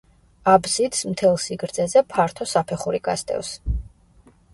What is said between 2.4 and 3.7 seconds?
საფეხური გასდევს.